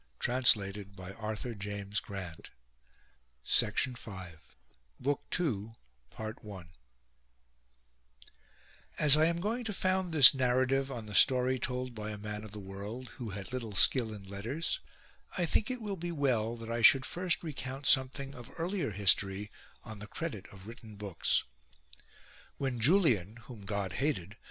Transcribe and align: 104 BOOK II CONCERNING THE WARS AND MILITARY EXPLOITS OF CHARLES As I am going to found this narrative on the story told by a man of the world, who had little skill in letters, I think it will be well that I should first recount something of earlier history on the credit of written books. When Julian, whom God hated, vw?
104 0.25 0.73
BOOK 0.73 0.77
II 0.79 0.93
CONCERNING 0.95 0.95
THE 0.95 1.15
WARS 1.21 1.45
AND 1.45 1.65
MILITARY 2.09 2.51
EXPLOITS 3.61 4.39
OF 5.05 5.75
CHARLES 6.17 6.65
As 8.97 9.15
I 9.15 9.25
am 9.25 9.39
going 9.39 9.63
to 9.63 9.71
found 9.71 10.11
this 10.11 10.33
narrative 10.33 10.89
on 10.91 11.05
the 11.05 11.13
story 11.13 11.59
told 11.59 11.93
by 11.93 12.09
a 12.09 12.17
man 12.17 12.43
of 12.43 12.51
the 12.51 12.57
world, 12.59 13.09
who 13.19 13.29
had 13.29 13.53
little 13.53 13.73
skill 13.75 14.11
in 14.11 14.23
letters, 14.23 14.79
I 15.37 15.45
think 15.45 15.69
it 15.69 15.83
will 15.83 15.97
be 15.97 16.11
well 16.11 16.55
that 16.57 16.71
I 16.71 16.81
should 16.81 17.05
first 17.05 17.43
recount 17.43 17.85
something 17.85 18.33
of 18.33 18.49
earlier 18.57 18.89
history 18.89 19.51
on 19.83 19.99
the 19.99 20.07
credit 20.07 20.47
of 20.51 20.65
written 20.65 20.95
books. 20.95 21.43
When 22.57 22.79
Julian, 22.79 23.35
whom 23.45 23.65
God 23.65 23.93
hated, 23.93 24.31
vw? 24.31 24.35